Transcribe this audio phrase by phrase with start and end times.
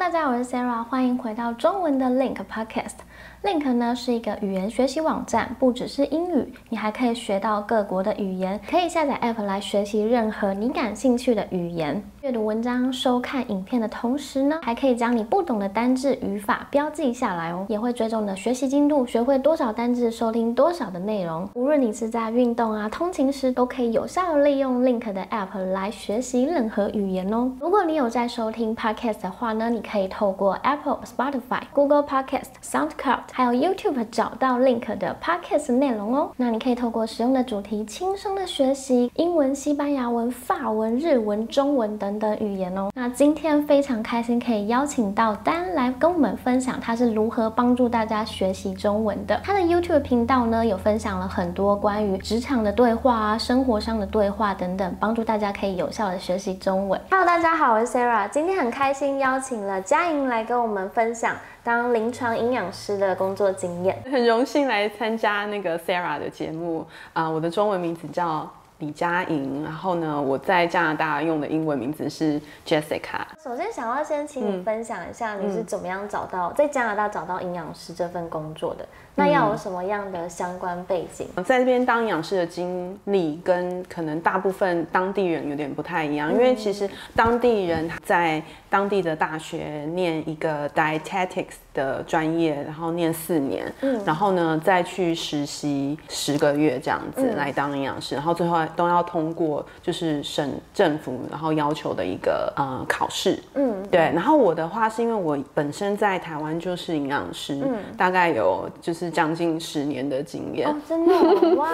[0.00, 3.00] 大家好，我是 Sarah，欢迎回到中文的 Link Podcast。
[3.42, 8.60] Link 呢是一个语言学习网站，不只是英语，你还可以学到各国的语言。
[8.68, 12.02] 可以下载 App 来学习任何你感兴趣的语言。
[12.20, 21.48] 阅读文章、收看影片的同时呢，还可以将你不懂的单字、语法标记下来哦，也会追踪你的学习进度，学会多少单字，收听多少的内容。
[21.54, 27.50] 无论你是在运动啊、通勤时，都可以有效利用 Link 的 App 来学习任何语言哦。
[27.58, 33.09] 如果你有在收听 Podcast 的话呢，你可以透过 Apple、Spotify、Google Podcast、SoundCloud。
[33.32, 36.30] 还有 YouTube 找到 Link 的 Podcast 内容哦。
[36.36, 42.90] 那你可以透过使用的主题，轻松的学习英文、西班牙文、法文、日文、中文等等语言哦。
[42.94, 49.40] 那今天非常开心，可以邀请到丹来跟我们分享他是如何帮助大家学习中文的。
[49.42, 57.00] 他的 YouTube 频道呢，有分享了很多关于职场的对话啊、生活上的对话等等，帮助大家可以有效的学习中文。
[57.10, 61.34] Hello，大家好，我是 Sarah，今天很开心邀请了佳莹来跟我们分享。
[61.62, 67.28] 当临床营养师的工作经验，很荣幸来参加那个 Sarah 的节目啊！
[67.28, 73.20] 我的中文名字叫李佳莹，然后呢，我在加拿大用的英文名字是 Jessica。
[73.42, 78.86] 首先，想要先请你分享一下你是怎么样找到在加拿大找到营养师这份工作的。
[79.20, 81.26] 那要有什么样的相关背景？
[81.44, 104.00] 在这边当营养师的经历跟可能大部分当地人有点不太一样，因为其实当地人在当地的大学念一个 dietetics 的专业，然后念四年，嗯，然后呢再去实习十个月这样子来当营养师，然后最后都要通过就是省政府然后要求的一个呃考试，嗯，对。
[104.00, 109.09] 然后我的话是因为我本身在台湾就是营养师，嗯，大概有就是。
[109.10, 111.14] 将近十年的经验，真的
[111.56, 111.68] 哇！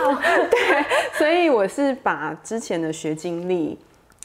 [0.50, 0.84] 对，
[1.18, 3.78] 所以我是把之前的学经历，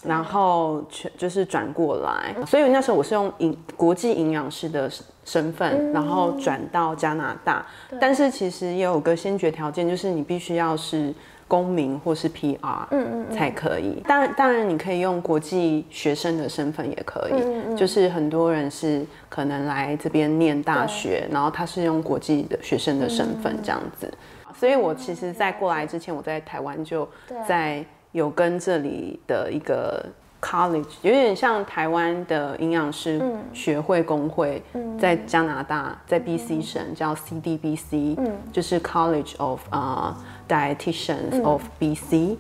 [0.03, 2.35] 然后全就是转过来。
[2.45, 4.89] 所以那时候我是用营国际营养师的
[5.25, 7.65] 身份，然后转到加拿大。
[7.99, 11.13] 但是其实也有个先决条件，就是你必须要是。
[11.51, 12.57] 公民或是 PR，
[12.91, 14.01] 嗯嗯，才可以。
[14.07, 17.33] 当然，当然你可以用国际学生的身份也可以。
[17.33, 24.09] 嗯嗯，就是很多人是可能来这边念大学，然后他是用国际的学生的身份这样子。
[24.57, 27.05] 所以我其实，在过来之前，我在台湾就
[27.45, 30.05] 在有跟这里的一个
[30.41, 34.63] college，有点像台湾的营养师学会工会，
[34.97, 40.17] 在加拿大，在 BC 省叫 CDBC，嗯，就是 College of 啊。
[40.51, 42.35] Dietitians of BC，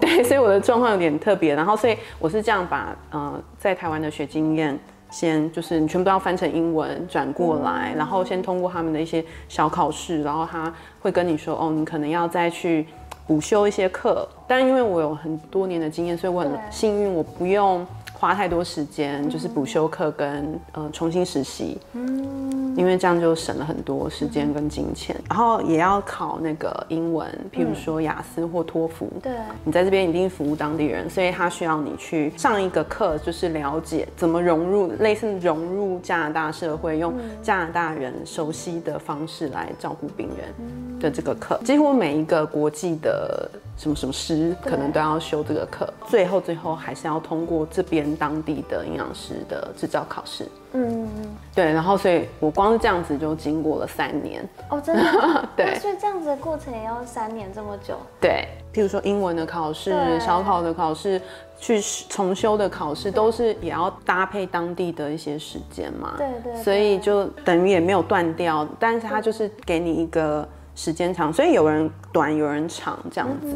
[0.00, 1.54] 对，所以我的状况有点特别。
[1.54, 4.78] 然后，所以我是这样把呃在台湾的学经验，
[5.10, 12.86] 先就是你全部都要翻成英文转过来，然后先通过他们的一些小考试，然后他会跟你说，哦，你可能要再去
[13.26, 14.26] 补修一些课。
[14.48, 17.86] 但因为我有很多年的经验，所以我很幸运，我不用。
[18.14, 29.32] 花太多时间，就是补修课跟呃重新实习，嗯，因为这样就省了很多时间跟金钱，然后也要考那个英文，譬如说雅思或托福，对，
[29.64, 43.50] 你在这边一定服务当地人，所以他需要你去上一个课，就是了解怎么融入，类似融入加拿大社会，用加拿大人熟悉的方式来照顾病人的这个课，几乎每一个国际的。
[43.74, 50.46] 什么什么师可能都要修这个课，最后最后还是要通过这边当地的营养师的执照考试。
[50.72, 51.08] 嗯，
[51.54, 54.46] 对，然后所以我光是这样子就经过了三年。
[54.70, 55.48] 哦，真的？
[55.56, 57.98] 对，所以这样子的过程也要三年这么久？
[58.20, 61.20] 对，譬如说英文的考试、小考的考试、
[61.58, 66.14] 去重修的考试，都是也要搭配当地的一些时间嘛。
[66.16, 66.62] 对对。
[66.62, 70.48] 所以就等于也没有断掉，但是他就是给你一个。
[70.74, 73.54] 时间长，所以有人短，有人长，这样子，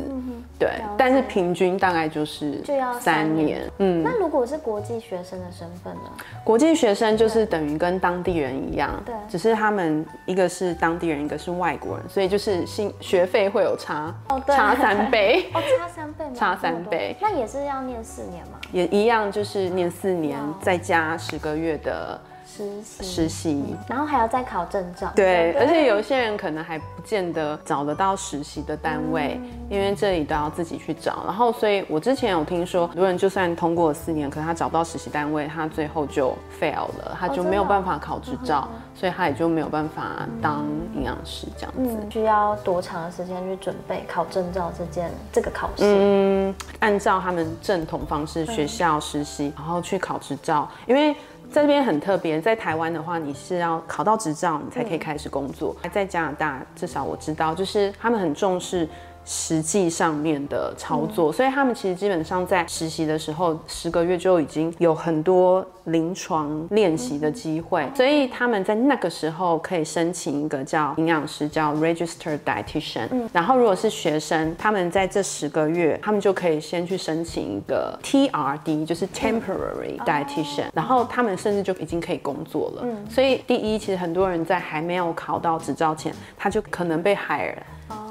[0.59, 0.71] 对。
[0.99, 3.63] 但是平均大概就是就要三年。
[3.79, 6.11] 嗯，那如果是国际学生的身份呢？
[6.45, 9.15] 国际学生就是等于跟当地人一样，对。
[9.29, 14.15] 只是他们一个是当地人，一个是外国人，所以就是新学费会有差，
[14.47, 15.47] 差三倍。
[15.55, 16.31] 哦，差三倍吗？
[16.37, 17.17] 差三倍。
[17.21, 18.59] 那也是要念四年吗？
[18.73, 22.21] 也一样，就是念四年，再加十个月的。
[22.57, 25.13] 实习，实习，然后还要再考证照。
[25.15, 29.39] 对，而且有些人可能还不见得找得到实习的单位，
[29.69, 31.23] 因为这里都要自己去找。
[31.27, 40.65] 然后，所以我之前有听说，很多人就算通过了四年，可是他找不到实习单位，他最后就 fail 了，他就没有办法考执照，所以他也就没有办法当
[40.95, 41.99] 营养师这样子。
[42.11, 45.85] 需要多长的时间去准备考证照这件这个考试？
[45.85, 51.15] 嗯，按照他们正统方式，学校实习，然后去考执照，因为。
[51.51, 55.75] 在这边很特别，在台湾的话，你是要考到执照，你才可以开始工作。
[55.91, 58.87] 在加拿大，至少我知道，就是他们很重视
[59.27, 73.09] 实际上面的操作，所以他们其实基本上在实习的时候，十个月就已经有很多临床练习的机会，所以他们在那个时候可以申请一个叫营养师，叫 Registered Dietitian。
[73.33, 82.87] 然后如果是学生，他们在这十个月，他们就可以先去申请一个 TRD，就是 Temporary Dietitian，然后他们甚至就已经可以工作了。
[83.11, 87.57] 所以第一，其实很多人在还没有考到执照前，他就可能被 hire。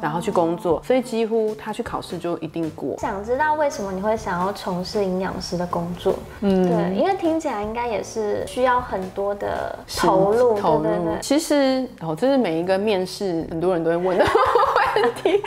[0.01, 2.97] 然后去工作，所以几乎他去考试就一定过。
[2.97, 6.13] 想知道为什么你会想要从事营养师的工作？
[6.41, 10.53] 嗯，对，因为听起来应该也是需要很多的投入。
[10.59, 11.17] 投入。
[11.21, 14.25] 其实哦，这是每一个面试很多人都会问的
[14.95, 15.41] 问题。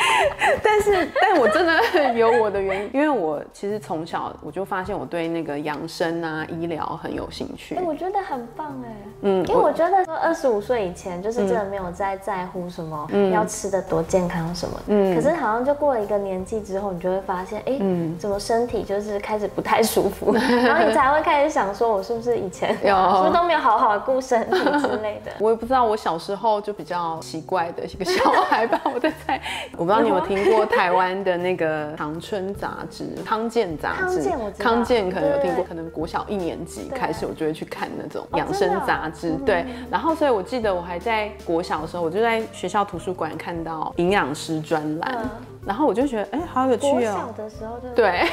[0.63, 7.75] 但是，但我真的有我的原因，因为我其实从小我就发现我对那个养生啊、医疗很有兴趣。
[7.77, 8.97] 哎，我觉得很棒哎。
[9.23, 14.49] 嗯，因为我觉得说二十五岁以前就是真的没有在在乎什么要吃的多健康。
[14.55, 14.81] 什么？
[14.87, 17.79] 嗯，可是好像就过了一个年纪之后，你就会发现，哎，
[18.19, 20.33] 怎么身体就是开始不太舒服，
[20.65, 25.31] 然后你才会开始想说，我是不是以前是不是都没有好好顾身体之类的？
[25.39, 28.81] 我也不知道，我小时候就比较奇怪的一个小孩吧。
[28.93, 29.41] 我在猜，
[29.77, 39.33] 我不知道你有听过台湾的那个长春杂志《康健》杂志，康健可能有听过，可能国小一年级开始，我就会去看那种养生杂志。
[39.45, 44.35] 对，然后所以我记得我还在国小的时候，我就在学校图书馆看到营养。
[44.35, 45.48] 师专栏。
[45.67, 46.93] 然后我就觉得，哎，好有趣哦！
[46.93, 48.27] 国小的时候就对，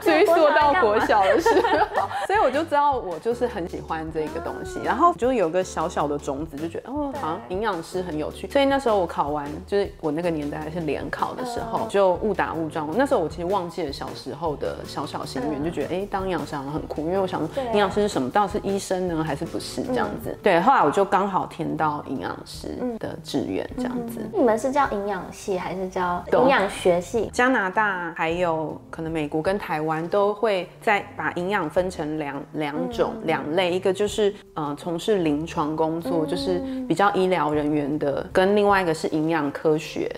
[0.00, 1.48] 追溯 到国小的时
[1.94, 4.80] 候， 所以我就知道我就是很喜欢这个东西。
[4.84, 8.48] 然后就有个小小的种子，就觉得哦，好像营养师很有趣。
[8.50, 12.88] 所以那时候我考完，就是我那个年代还是联考的时候，就误打误撞。
[12.96, 17.40] 那时候我其实忘记了小时候的小小心愿，就觉得哎，当营养师好像很酷，因为我想
[17.72, 18.30] 营养师是什么？
[18.30, 20.36] 到底是医生呢，还是不是这样子？
[20.42, 24.20] 对，后来我就刚好填到营养师的志愿这样子。
[24.32, 26.23] 你们是叫营养系还是叫？
[26.32, 40.10] 营养学系，加拿大还有可能美国跟台湾都会在把营养分成两两种两类，一个就是呃从事临床工作，就是比较医疗人员的，跟另外一个是营养科学，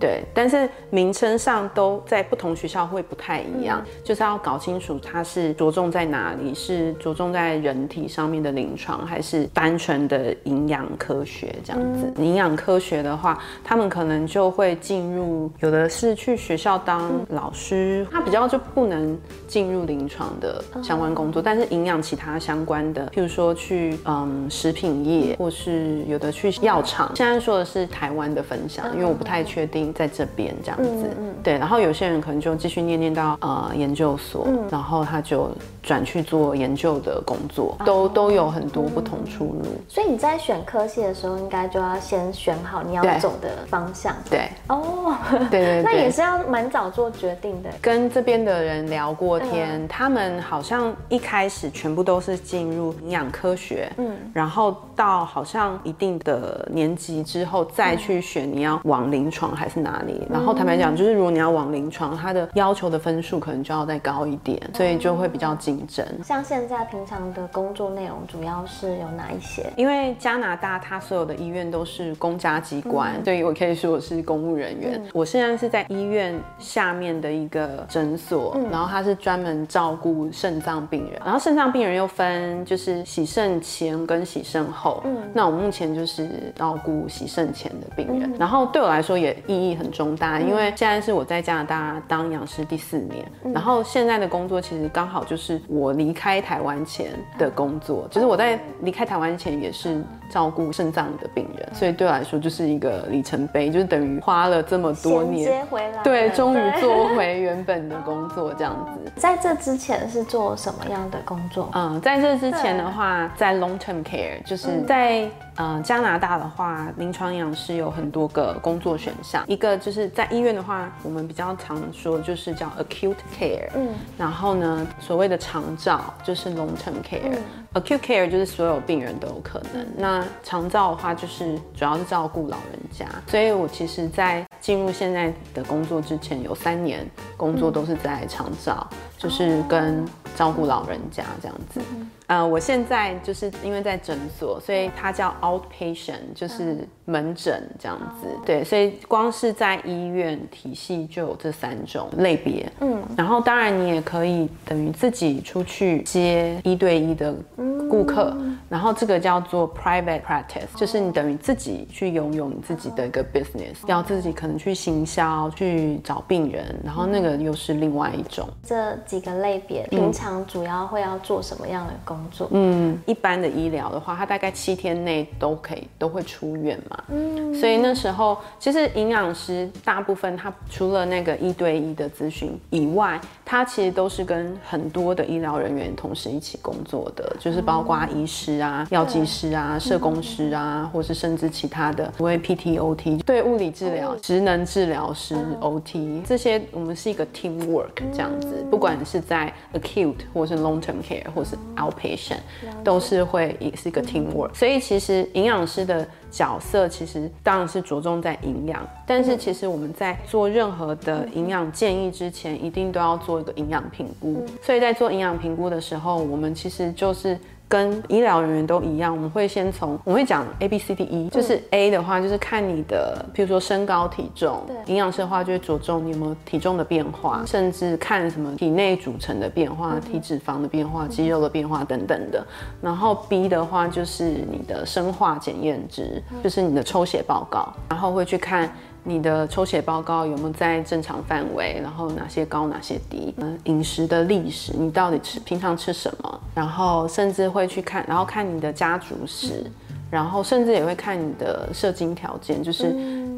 [0.00, 12.12] 对，但是名称上都在不同学校会不太一样，就是要搞清楚它是着重在哪里，是着重在人体上面的临床，还是单纯的营养科学这样子。
[12.16, 15.35] 营养科学的话，他们可能就会进入。
[15.60, 27.10] 有的是去学校当老师，他比较就不能进入临床的相关工作，但是营养其他相关的，譬如说去嗯食品业，或是有的去药厂。
[27.14, 31.08] 现在说的是台湾的分享，因为我不太确定在这边这样子。
[31.42, 35.50] 对，然后有些人可能就继续念念到呃研究所，然后他就
[35.82, 39.64] 转去做研究的工作，都都有很多不同出路。
[39.88, 44.14] 所以你在选科系的时候，应该就要先选好你要走的方向。
[44.28, 45.14] 对，哦。
[45.50, 47.70] 对对对，那也是要蛮早做决定的。
[47.80, 60.26] 跟这边的人聊过天，他们好像一开始全部都是进入营养科学，嗯，然后到好像一定的年级之后再去选你要往临床还是哪里。
[60.30, 66.06] 然后坦白讲，就是如果你要往临床，它的要求的分数可能就要再高一点，所以就会比较竞争。
[66.24, 69.70] 像现在平常的工作内容主要是有哪一些？
[69.76, 75.02] 因为加拿大它所有的医院都是公家机关，所以我可以说我是公务人员。
[75.16, 85.00] 我现在是在医院下面的一个诊所，然后他是专门照顾肾脏病人，然后肾脏病人又分就是洗肾前跟洗肾后。
[85.06, 93.24] 嗯，那我目前就是照顾洗肾前的病人，然后对我来说也意义很重大，因为现在是我在加拿大当养师第四年，
[93.54, 97.06] 然后现在的工作其实刚好就是我离开台湾前
[97.38, 105.05] 的工作，就是我在离开台湾前也是照顾肾脏的病人，所以对我来说就是一个里程碑，就是等于花了这么多。
[105.34, 109.12] 接回来，对，终于做 回原本的工作，这样子。
[109.16, 111.70] 在这之前是做什么样的工作？
[111.74, 119.44] 嗯，在这之前的话，在 long term care，就是在呃加拿大的话，临床营养师有很多个工作选项。
[119.46, 127.36] 一个就是在医院的话，我们比较常说就是叫 acute care，嗯，然后呢，所谓的长照就是 long term care。
[127.74, 138.86] Acute care 就是所有病人都有可能，那长照的话就是主要是照顾老人家，所以我其实，在进入现在的工作之前，有三年工作都是在长照，
[139.18, 140.02] 就是跟
[140.36, 141.80] 照顾老人家这样子。
[142.28, 148.28] 呃，我现在就是因为在诊所，所以它叫 outpatient，就是门诊这样子。
[148.44, 152.70] 对，所以光是在医院体系就有这三种类别。
[152.80, 157.34] 嗯，然后当然你也可以等于自己出去接一对一的。
[157.56, 158.36] 顾顾客，
[158.68, 168.48] 然后这个叫做 private practice，就是你等于自己去拥有你自己的一个 business，要自己可能去行销、去找病人，然后那个又是另外一种。
[168.64, 172.48] 这几个类别平常主要会要做什么样的工作？
[172.50, 177.04] 嗯，一般的医疗的话，它大概七天内都可以都会出院嘛。
[177.08, 202.38] 嗯，所以那时候其实营养师大部分他除了那个一对一的咨询以外，他其实都是跟很多的医疗人员同时一起工作的，就是包括医师啊、药剂师啊、社工师啊，或是甚至其他的，所谓 PT、OT，对物理治疗、职能治疗师、OT 这些，我们是一个 team work 这样子，不管是在 acute 或是 long term care 或是 outpatient，
[202.82, 204.54] 都是会也是一个 team work。
[204.54, 214.44] 所以其实营养师的角色其实当然是着重在营养，但是其实我们在做任何的营养建议之前，一定都要做一个营养评估。
[214.62, 232.46] 所以在做营养评估的时候，我们其实就是跟医疗人员都一样，我们会先从我们会讲 A B C D E，就是 A 的话就是看你的，譬如说身高体重，营养师的话就会着重你有没有体重的变化，甚至看什么体内组成的变化、体脂肪的变化、肌肉的变化等等的。
[232.80, 238.72] 然后 B 的话就是你的生化检验值，就是你的抽血报告，然后会去看。
[239.06, 241.78] 你的抽血报告有没有在正常范围？
[241.80, 243.32] 然后哪些高，哪些低？
[243.38, 246.40] 嗯，饮食的历史，你到底吃平常吃什么？
[246.54, 249.70] 然后甚至会去看，然后看你的家族史，
[250.10, 252.86] 然后甚至也会看你的射精条件，就是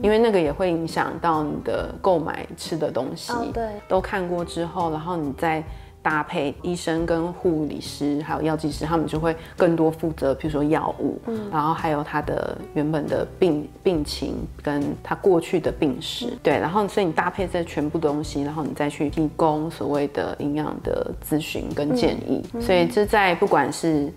[0.02, 3.32] 因为那个也会影响到你的购买吃的东西。
[3.52, 5.62] 对，都看过之后，然后你再。
[6.08, 11.50] 搭配医生跟护理师还有药剂师，他们就会更多负责，比如说药物，嗯。
[11.52, 24.10] 然后还有他的原本的病病情跟他过去的病史，对，然后所以你搭配这全部东西，然后你再去提供所谓的营养的咨询跟建议，所以这在不管是。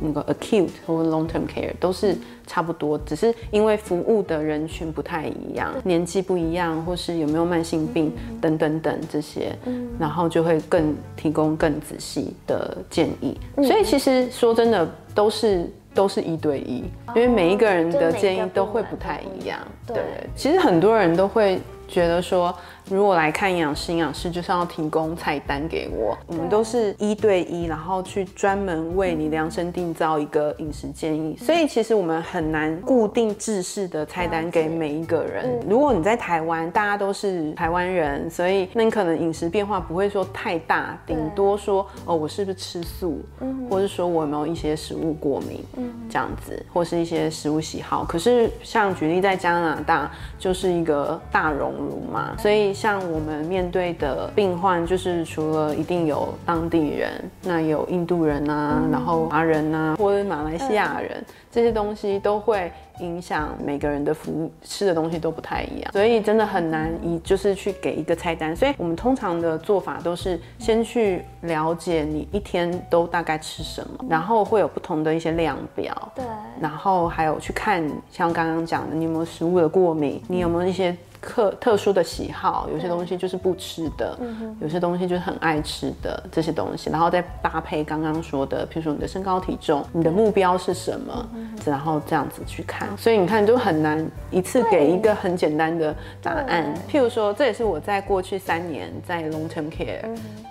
[0.00, 9.56] 那个 acute 或 long term care 都是差不多，只是因为服务的人群不太一样，年纪不一样，或是有没有慢性病等等等这些，
[9.98, 13.36] 然后就会更提供更仔细的建议。
[13.56, 19.58] 所以其实说真的，都是都是一对一，因为每一个人的建议都会不太一样。
[19.86, 20.02] 对，
[20.34, 22.54] 其实很多人都会觉得说。
[22.88, 26.16] 如果来看营养师，营养师就是要提供菜单给我。
[26.28, 31.36] 我们都是一对一，然后去专门为你量身定造一个饮食建议。
[31.36, 35.58] 所以其实我们很难固定制式的菜单给每一个人。
[35.68, 43.20] 如果你在台湾，大家都是台湾人，所以那你可能饮食变化不会说太大，顶多说哦，我是不是吃素，
[43.68, 45.64] 或者说我有没有一些食物过敏，
[46.08, 48.04] 这样子，或是一些食物喜好。
[48.04, 52.75] 可是像举例在加拿大，就是一个大熔炉嘛，所以。
[52.76, 57.10] 像我们面对的病患，就是除了一定有当地人，
[57.42, 62.70] 那有印度人啊，然后华人啊，或者马来西亚人，这些东西都会。
[63.00, 68.56] 影响每个人的服务吃的东西都不太一样，所以真的很难以就是去给一个菜单。
[68.56, 76.10] 所以我们通常的做法都是先去了解你一天都大概吃什么，然后会有不同的一些量表。
[76.14, 76.24] 对，
[76.58, 84.16] 然后还有去看像刚刚讲的，你有没有食物的过敏，你有没有一些特特殊的喜好，有些东西就是不吃的，
[84.60, 91.28] 有些东西就是很爱吃的这些东西，然后再搭配刚刚说的，譬如说你的身高体重，你的目标是什么，
[91.64, 92.88] 然后这样子去看。
[92.96, 96.72] 所以你看，就很难一次给一个很简单的答案。
[96.88, 100.04] 譬如说，这也是我在过去三年在 long term care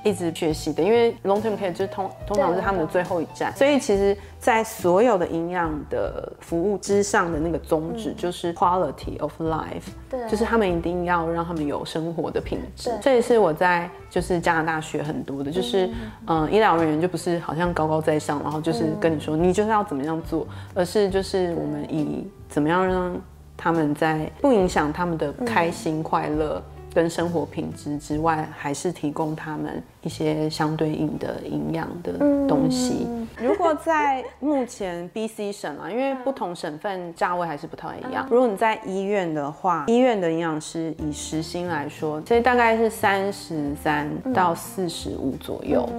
[0.05, 3.51] 一直学习的，因为 long term care 就是通通常是他们的最后一站。
[3.55, 12.91] 所以其实，在所有的营养的服务之上的那个宗旨，就是 quality of life，对，就是他们一定要让他们有生活的品质。
[13.01, 15.89] 这也是我在就是加拿大学很多的，就是
[16.27, 23.19] 嗯，医疗人员就不是好像高高在上，然后就是跟你说你就是要怎么样做，而是就是我们以怎么样让
[23.57, 26.61] 他们在不影响他们的开心、快乐
[26.95, 29.83] 跟生活品质之外，还是提供他们。
[30.01, 32.13] 一些相对应的营养的
[32.47, 33.07] 东西。
[33.41, 38.27] 如果在目前 B、C 省啊，因为不同省份价位还是不太一样。
[38.29, 45.89] 如果你在医院的话，医院的营养师以时薪来说，所以大概是三十三到四十五左右，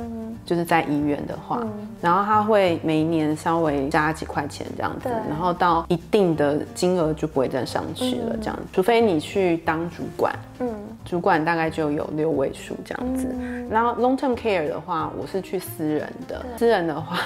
[0.45, 1.67] 就是在医院的话，
[2.01, 10.73] 然后他会每一年稍微加几块钱这样子，然后到一定的金额就不会再上去了，这样，除非你去当主管，嗯，
[11.07, 13.35] 主管大概就有六位数这样子，
[13.71, 13.87] 然后。
[13.97, 16.45] Long term care 的话，我是去私人的。
[16.59, 17.17] 私人的话，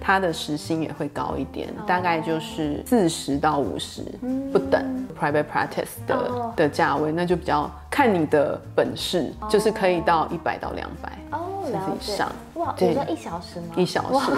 [0.00, 4.02] 它的时薪也会高一点，大概就是四十到五十
[4.52, 4.82] 不等。
[5.18, 11.12] Private practice 的的价位，那就比较看你的本事，就是可以到一百到两百。
[11.66, 12.32] 哦，自了解己上。
[12.54, 13.74] 哇，对你说一小时吗？
[13.76, 14.30] 一小哇时，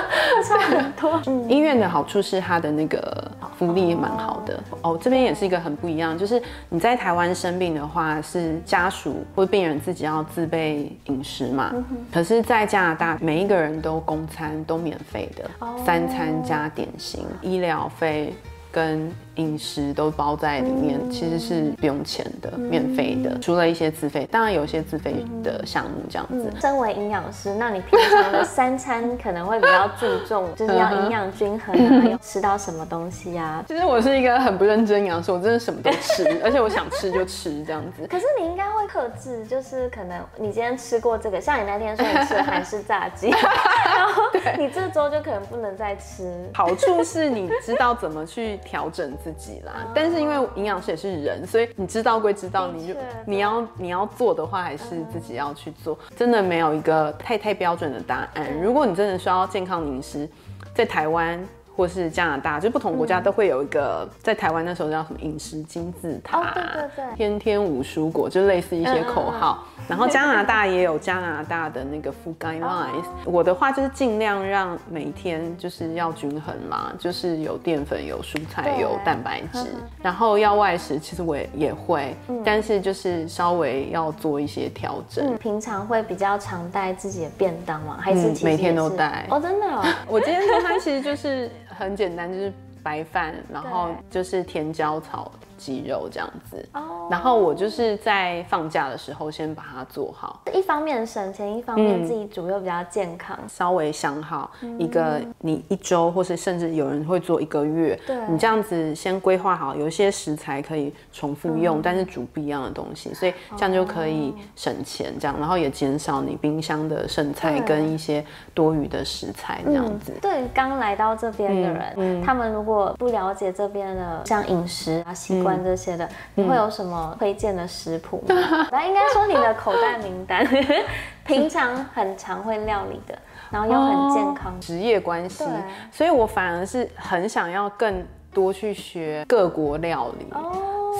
[0.46, 1.20] 差很多。
[1.26, 4.98] 嗯，医院的好处是它的那个福利也蛮好的哦。
[5.00, 11.72] 这边也是一个很不一样，就是你在台湾生病的话，是家属或病人自己要自备饮食嘛。
[12.12, 15.48] 可是，在加拿大，每一个人都公餐都免费的，
[15.84, 18.34] 三餐加点心，医疗费。
[18.72, 26.50] 跟饮食都包在里面，其实是不用钱的，免费的，除了一些自费，当然有一些自费的项目这样子。
[26.60, 33.64] 身为营养师，那你平常的三餐可能会比较注重，就是要营养均衡啊，要吃到什么东西啊？
[33.68, 38.06] 其实我是一个很不认真营养师，我真的什么都吃， 而且我想吃就吃这样子。
[38.06, 43.30] 可是你应该会克制，就是可能你今天吃过这个，像你那天说你吃韩式炸鸡，
[43.96, 44.22] 然后
[44.58, 46.30] 你这周就可能不能再吃。
[46.52, 52.94] 好处是你知道怎么去调整自己啦，但是因为营养师也是人，所以你知道归知道，你就
[53.26, 58.60] 你要你要做的话，还是自己要去做，真的没有一个太太标准的答案。
[58.60, 60.28] 如果你真的需要健康饮食，
[60.74, 61.40] 在台湾。
[61.80, 69.64] 或是加拿大，就不同国家都会有一个，在台湾那时候叫什么饮食金字塔，哦对对对天天五蔬果，就类似一些口号。
[69.88, 73.06] 然后加拿大也有加拿大的那个 food guidelines。
[73.24, 79.66] 我的话就是尽量让每天就是要均衡啦，就是有淀粉、有蔬菜、有蛋白质，
[80.02, 85.26] 然后要外食，其实我也也会，但是就是稍微要做一些调整。
[85.26, 87.96] 嗯，平常会比较常带自己的便当吗？
[87.98, 89.82] 还是每天都带哦，真的哦。
[90.06, 96.66] 我今天跟他其实就是很简单，就是白饭，然后就是甜椒炒鸡肉这样子。
[96.72, 97.06] 哦。
[97.10, 103.38] 然后我就是在放假的时候先把它做好，一方面省钱，一方面嗯自己煮又比较健康。
[103.48, 108.16] 稍微想好一个你一周，或是甚至有人会做一个月，对。
[108.28, 118.24] 你这样子先规划好，有一些食材可以重复用，但是煮不一样的东西，所以这样就可以省钱，这样，然后也减少你冰箱的剩菜跟一些
[118.54, 120.12] 多余的食材这样子。
[120.22, 128.34] 对刚来到这边的人，嗯他们如果不了解这边的像饮食啊、习嗯惯这些的，你会有什么推荐的食谱吗？
[128.70, 130.46] 那应该说你的口袋名单，
[131.26, 133.18] 平常很常会料理的，
[133.50, 134.58] 然后又很健康。
[134.60, 135.44] 职业关系，
[135.90, 140.26] 所以我反而是很想要更多去学各国料理。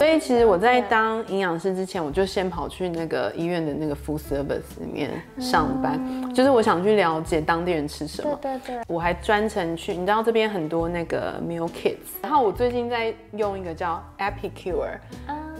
[0.01, 6.01] 哦所以其实我在当营养师之前，我就先跑去那个医院的那个 food service 里面上班，
[6.35, 8.39] 就是我想去了解当地人吃什么。
[8.41, 14.99] 对对对，我还专程去，你知道这边很多那个 meal kits，然后我最近在用一个叫 Epicure，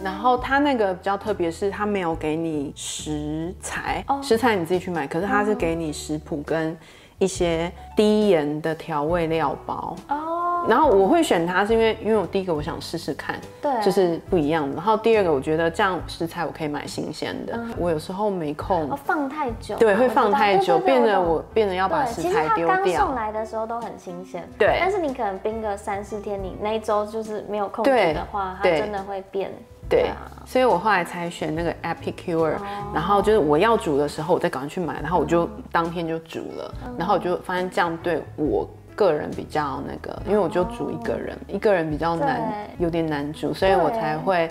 [0.03, 6.75] 然后它那个比较特别，是它没有给你食材，食材你自己去买，可是它是给你食谱跟
[7.19, 9.95] 一些低盐的调味料包。
[10.09, 13.71] 哦，然后我会选它，是因为因为我第一个我想试试看，对。
[13.83, 14.75] 就是不一样的。
[14.75, 18.91] 然后第二个我觉得这样食材我可以买新鲜的，我有时候没空。
[18.91, 23.13] 哦，放太久，对，会放太久，变得我变得要把对，食其实材丢它刚送掉。
[23.15, 24.77] 来的时候都很新鲜，对。
[24.79, 29.51] 但是你可能冰个三四天，你那一周就是没有控制对的话，它真的会变。
[29.89, 32.55] 对啊，所以我后来才选那个 Epicure，、
[32.95, 38.69] 然后就是我要煮的时候，我再赶快去买，然后我就当天就煮了，然后我就发现这样对我。
[39.01, 44.47] 个人比较那个，因为我就煮一个人，一个人比较难，有点难煮，所以我才会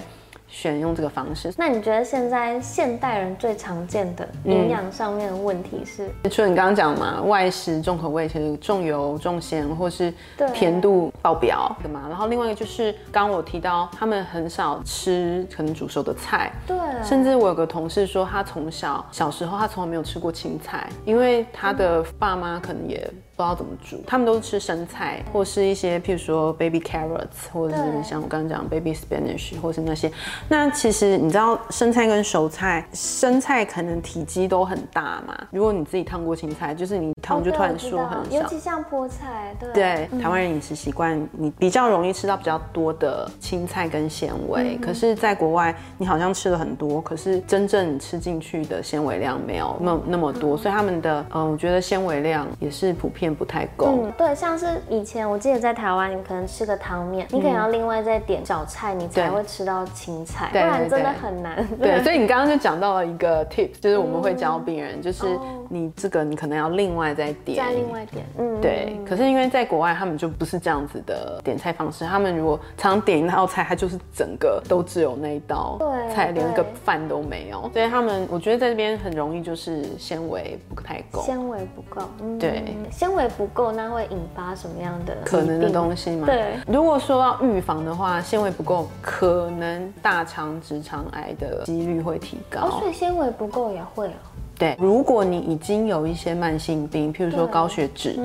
[0.47, 1.53] 选用这个方式。
[1.55, 6.09] 那你觉得现在现代人最常见的营养上面的问题是？
[6.31, 10.11] 除了你刚刚讲嘛，外食重口味，其实重油、重咸或是
[10.51, 12.07] 甜度爆表的嘛。
[12.09, 23.07] 然后另外一个就是刚刚我提到，他们很少吃可能煮熟的菜，对，甚至我有个同事说，他从小小时候他从来没有吃过青菜，因为他的爸妈可能也
[23.39, 30.11] 不知道怎么煮，他们都是吃生菜或是一些譬如说 baby carrots，或者是像我刚刚讲 baby spinach，或是那些。
[30.49, 35.33] 那其实你知道生菜跟熟菜，生菜可能体积都很大嘛。
[35.51, 38.49] 如果你自己烫过青菜，就是你烫就突然说很哦对我知道尤。
[38.49, 44.77] 其像菠菜，对对，台湾人饮食习惯，你比较容易吃到比较多的青菜跟纤维。
[44.81, 53.87] 可是，在国外，你好像吃了很多，可是真正吃进去的纤维量没有那那么多，所以他们的，嗯、我觉得纤维量也是普遍不太够。
[53.87, 61.65] 嗯，对，像是以前我记得在台湾，你可能吃个汤面，你可能要另外再点小菜，你才会吃到青菜，不然真的很难。
[61.79, 72.05] 对， 所以你刚刚就讲到了一个 tip，就是我们会教病人，就是哦你这个你可能要另外再点，再另外点，嗯，对，可是因为在国外，他们就不是这样子的点菜方式。
[72.05, 77.69] 他们如果常点一道菜，它就是整个都只有那一道对菜，连个饭都没有。
[77.73, 82.39] 所以他们，我觉得在这边很容易就是纤维不太够，纤维不够，嗯。
[82.39, 85.69] 对，纤维不够，那会引发什么样的可能的？
[85.69, 86.25] 东西吗。
[86.25, 92.61] 对，如果说要预防的话，纤维不够，可能大肠直肠癌的几率会提高。
[92.61, 94.28] 哦，所以纤维不够也会哦。
[94.59, 98.19] 对，如果你已经有一些慢性病，譬如说高血脂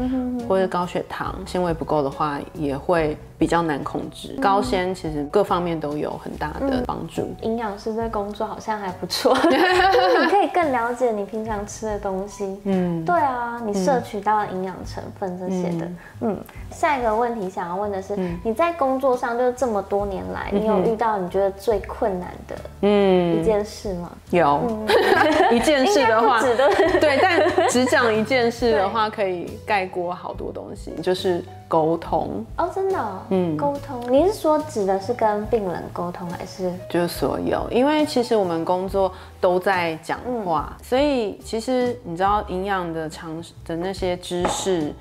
[0.48, 4.36] 或者高血糖，纤维不够的话，也会比较难控制。
[4.42, 7.32] 高纤其实各方面都有很大的帮助。
[7.42, 12.58] 营养师这工作好像还不错， 你可以更了解你平常吃的东西。
[12.64, 15.88] 嗯，对啊，你摄取到的营养成分这些的。
[16.22, 16.36] 嗯，
[16.72, 23.40] 下一个问题想要问的是，你在工作上就是这么多年来，你有遇到你觉得最困难的嗯。
[23.40, 24.10] 一件事吗？
[24.30, 24.60] 有。
[25.52, 26.40] 一件事的话，
[27.00, 32.44] 对，但只讲一件事的话，可以概括好多东西，就是沟通。
[32.56, 36.72] 哦，真的，嗯，沟通，你是说指的是跟病人沟通，还是？
[36.88, 37.66] 就是所有？
[37.70, 44.92] 因为其实我们工作都在讲话，所以其实你知道营养的常的那些知识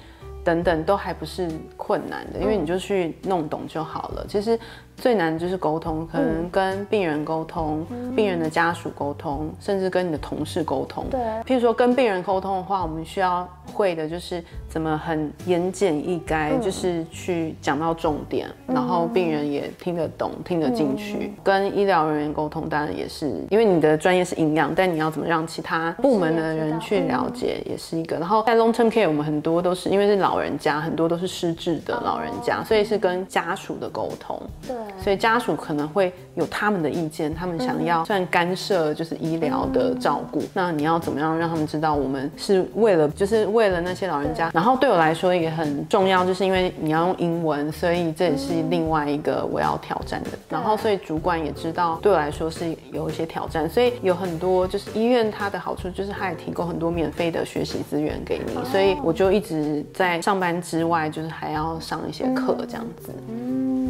[0.43, 4.25] 等等，都还不是困难的，因为你就去弄懂就好了。
[4.27, 4.59] 其实。
[5.03, 7.85] 最难就是沟通，可能跟病人沟通、
[8.15, 11.05] 病人的家属沟通，甚至跟你的同事沟通。
[11.11, 21.33] 对，譬如说跟病人沟通的话，我们需要会的就是怎么很言简意赅，就是去讲到重点，然后病人也听得懂、听得进去。
[21.43, 28.15] 跟医疗人员沟通，当然也是因为你的专业是营养，但你要怎么让其他部门的人去了解，也是一个。
[28.15, 34.41] 然后在 long term care，我们很多都是因为是老人家，很多都是失智的老人家，所以是跟家属的沟通。
[34.65, 34.73] 对。
[35.01, 44.49] 所以家属可能会有他们的意见，他们想要算干涉就是医疗的照顾，那你要怎么样让他们知道我们是为了就是为了那些老人家？
[44.53, 50.29] 然后对我来说也很重要，就是因为你要用英文，所以这也是另外一个我要挑战的。
[50.49, 63.11] 然后所以主管也知道对我来说是有一些挑战，所以有很多就是医院它的好处就是它也提供很多免费的学习资源给你，所以我就一直在上班之外就是还要上一些课这样子。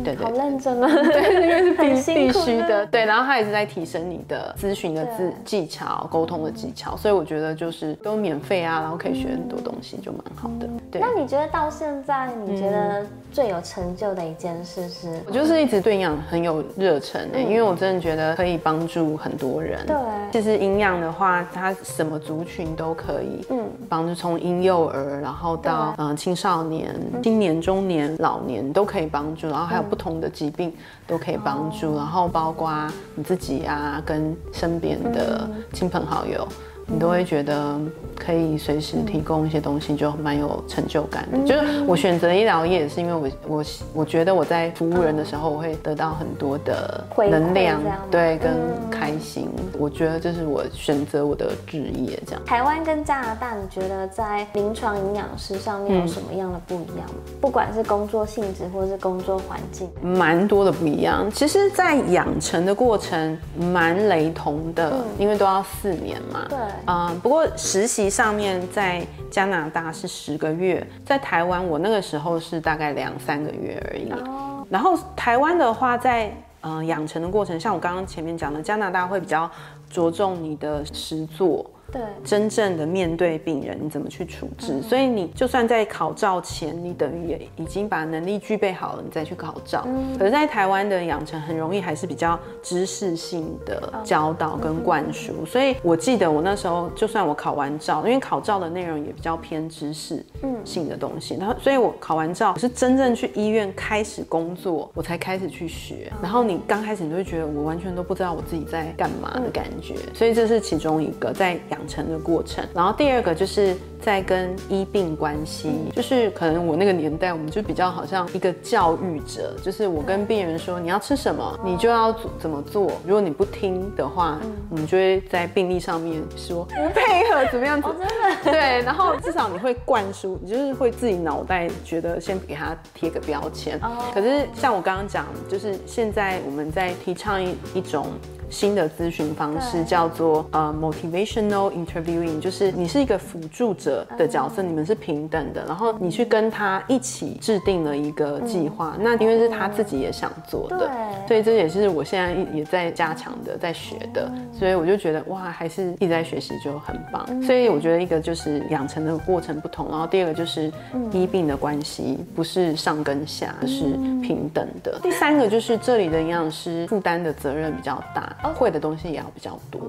[0.04, 0.88] 对对，好认真啊！
[0.88, 2.86] 对，因为是必必须的。
[2.88, 10.68] 对，然后他也是在提升你的咨询的技技巧、沟通的技巧，所以我觉得就是都免费啊，然后可以学很多东西，就蛮好的。
[10.92, 15.22] 对，那你觉得到现在，你觉得最有成就的一件事是？
[15.26, 19.86] 我就是一直对营养很有热忱诶，因为我真的觉得可以帮助很多人。
[19.86, 19.96] 对，
[20.34, 29.84] 其实营养的话，它什么族群都可以，嗯，帮助从婴幼儿，然后到嗯青少年、青年、中年、老年都可以帮助，然后还有。
[29.94, 30.74] 不同的疾病
[31.06, 36.48] 都可以帮助，然后包括你自己啊，跟身边的亲朋好友。
[36.86, 37.80] 你都会觉得
[38.16, 41.38] 可以随时提供一些东西，就蛮有成就感的。
[41.40, 48.54] 就是我选择医疗业，是因为我我我觉得我在服务人的时候，我会得到很多的能量，对，跟
[48.92, 49.50] 开心。
[49.80, 52.42] 我觉得这是我选择我的职业这样。
[52.46, 57.08] 台湾跟加拿大，你觉得在临床营养师上面有什么样的不一样？
[57.42, 61.30] 不管是工作性质或者是工作环境，蛮多的不一样。
[61.32, 66.46] 其实，在养成的过程蛮雷同的，因为都要四年嘛。
[66.50, 66.58] 对。
[66.88, 74.10] 嗯，不过实习上面在加拿大是十个月，在台湾我那个时候是大概两三个月而已。
[74.12, 74.66] 哦。
[74.70, 79.50] 然后台湾的话，在嗯养成的过程，像我刚刚前面讲的，加拿大会比较
[79.90, 81.66] 着重你的实作。
[81.94, 84.82] 对，真正的面对病人，你怎么去处置？
[84.82, 89.88] 所以你就算在考照前，你等于也已经把能力具备好了，你再去考照。
[90.18, 95.46] 可是，在台湾的养成很容易还是比较知识性的教导跟灌输。
[95.46, 100.26] 所以我记得我那时候，就算我考完照，因为考照的内容也比较偏知识
[100.66, 106.12] 性的东西，然后，所以我考完照，我是真正去医院开始工作，我才开始去学。
[106.24, 109.94] 然后你刚开始你就会觉得我完全都不知道我自己在干嘛的感觉。
[110.12, 111.83] 所以这是其中一个在养。
[111.88, 124.38] 成的过程，然后第二个就是在跟医病关系，就是可能我那个年代，我们就比较好像一个教育者，就是我跟病人说你要吃什么，你就要怎么做，如果你不听的话，
[124.70, 133.80] 我们就会在病历上面说 不配合怎么样子，真的对，然后至少你会灌输，你就是会自己脑袋觉得先给他贴个标签。
[134.14, 138.08] 可是像我刚刚讲，就是现在我们在提倡一一种。
[138.50, 150.90] 新的咨询方式叫做呃 motivational interviewing，就是你是一个辅助者的角色，你们是平等的，然后你去跟他一起制定了一个计划，那因为是他自己也想做的，
[151.28, 157.44] 所以这也是我现在也在加强的，在学的，所以我就觉得哇，还是一直在学习就很棒。
[157.44, 160.72] 所以我觉得一个就是养成的过程不同，然后第二个就是
[161.12, 163.84] 医病的关系不是上跟下，是
[164.22, 165.00] 平等的。
[165.04, 168.34] 第三个就是这里的营养师负担的责任比较大。
[168.54, 169.82] 会的东西也要比较多，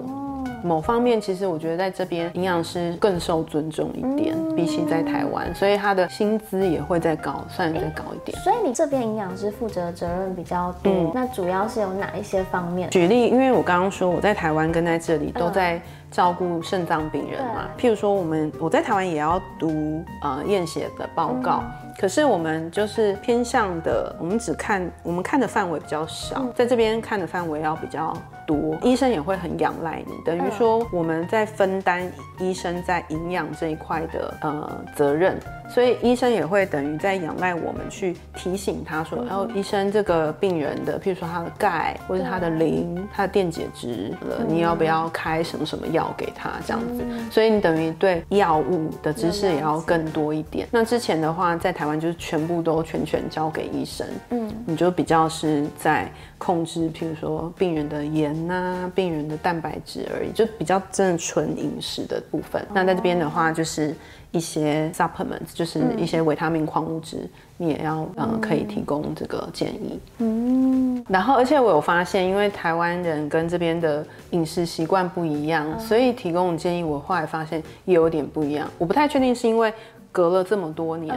[0.64, 8.36] 某方面，其实我觉得在这边营养师更受尊重一点，比起在台湾，所以他的薪资也会再高，算再高一点。
[8.40, 12.90] 所以你这边营养师负责的责任比较多，那主要是有哪一些方面？
[12.90, 15.80] 举例，因为我刚刚说我在台湾跟在这里都在。
[16.10, 21.64] 照顾肾脏病人嘛，譬如说我们我在台湾也要读呃验血的报告，
[21.98, 28.16] 可是我们就是偏向的，我们只看我们看的范围比较少，在这边看的范围要比较。
[28.46, 47.04] 多医生也会很仰赖你，等于说我们在分担医生在营养这一块的呃责任，所以医生也会等于在仰赖我们去提醒他说，然后医生这个病人的，譬如说他的钙或者他的磷、他的电解质了，你要不要开什么什么药给他这样子？
[47.30, 50.68] 所以你等于对药物的知识也要更多一点。
[50.70, 56.10] 那之前的话，在台湾就是全部都全权交给医生，嗯，你就比较是在。
[56.36, 62.64] 控制，譬如说病人的盐呐，病人的蛋白质而已，就比较真的纯饮食的部分。
[62.72, 63.94] 那在这边的话，就是
[64.30, 70.00] 一些 supplements，就是一些维他命、矿物质，你也要呃可以提供这个建议。
[70.18, 78.68] 嗯，然后而且我有发现，因为台湾人跟这边的饮食习惯不一样，所以提供的建议我后来发现也有点不一样。
[78.78, 79.72] 我不太确定是因为
[80.10, 81.14] 隔了这么多年。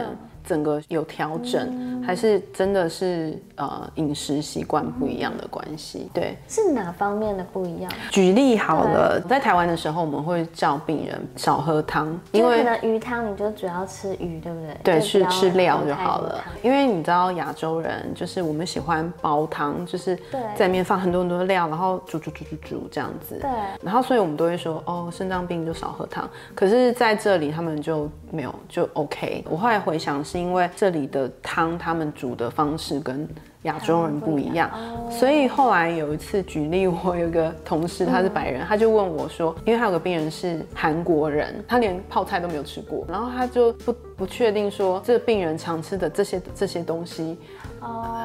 [0.48, 6.10] 整个有调整，还是真的是呃饮食习惯不一样的关系？
[6.14, 7.92] 对，是哪方面的不一样？
[8.10, 14.76] 举例好了，在台湾的时候，我们会叫病人少喝汤，因为鱼汤你就主要吃鱼，对不对？
[14.82, 16.42] 对，是吃料就好了。
[16.62, 20.18] 因为你知道亚洲人就是我们喜欢煲汤，就是
[20.56, 23.38] 在里面放很多很多料，然后煮煮煮煮煮这样子。
[23.38, 23.50] 对。
[23.82, 26.26] 然后所以我们都会说哦，肾脏病就少喝汤。
[26.54, 29.44] 可是在这里他们就没有就 OK。
[29.50, 30.37] 我后来回想是。
[30.38, 33.28] 因为这里的汤，他们煮的方式跟
[33.62, 34.70] 亚洲人不一样，
[35.10, 47.36] 所以后来有一次举例，我有个同事他是白人，他就问我说，因为他有个病人是韩国人，他连泡菜都没有吃过，然后他就不不确定说这个病人常吃的这些这些东西，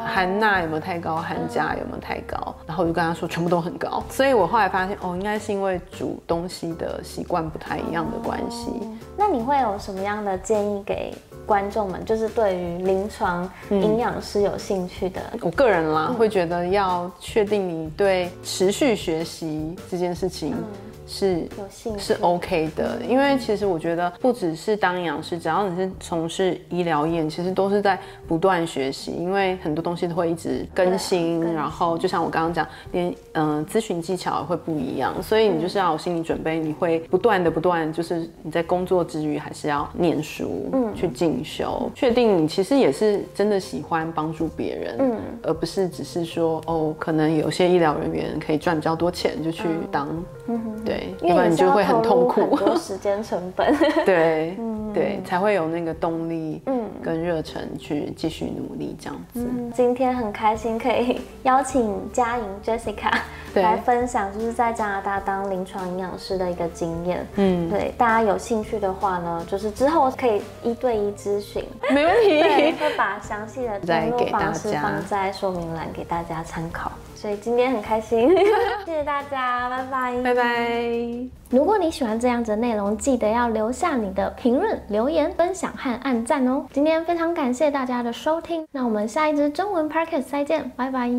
[0.06, 8.70] 含钠有没有太高，含钾有没有太高，然后我就跟他说全部都很高，所以我后来发现哦，应该是因为煮东西的习惯不太一样的关系。
[9.18, 11.12] 那你会有什么样的建议给？
[11.46, 20.56] 观众们就是对于临床营养师有兴趣的，我个人啦会觉得要确定你对持续学习这件事情。
[21.14, 21.48] 是
[21.98, 31.44] 是 OK 的，因为其实我觉得不只是当营养师，只要你是从事医疗业，其实都是在不断学习，因为很多东西都会一直更新。
[31.54, 50.08] 然后就像我刚刚讲，连嗯咨询技巧会不一样，所以你就是要有心理准备，你会不断的不断，就是你在工作之余还是要念书，嗯，去进修，确定你其实也是真的喜欢帮助别人，嗯，而不是只是说哦，可能有些医疗人员可以赚比较多钱就去当，
[50.48, 51.03] 嗯哼，对。
[51.20, 53.76] 对，要不然你就会很痛苦，很多时间成本。
[54.06, 54.58] 对，
[54.94, 59.48] 对，才会有那个动力，嗯，跟热忱去继续努力这样子。
[59.74, 63.12] 今天很开心可以邀请嘉莹 Jessica
[63.56, 67.26] 来分享，就是在加拿大当临床营养师的一个经验。
[67.36, 72.42] 嗯，对，大家有兴趣的话呢，就是之后可以一对一咨询，没问题。
[72.42, 76.92] 对，会把详细的联络方式放在说明栏给大家参考。
[77.24, 78.28] 所以今天很开心，
[78.86, 80.92] 谢谢大家，拜拜，拜拜。
[81.50, 86.66] 如果你喜欢这样子的内容，记得要留下你的评论、留言、分享和按赞哦。
[86.74, 91.10] 今天非常感谢大家的收听，那我们下一支中文 p o d c a s t 再见，拜拜。